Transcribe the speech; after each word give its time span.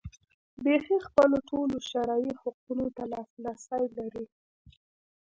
ښځې 0.61 0.97
خپلو 1.07 1.37
ټولو 1.49 1.75
شرعي 1.89 2.31
حقونو 2.41 2.85
ته 2.95 3.03
لاسرسی 3.41 3.85
لري. 3.97 4.25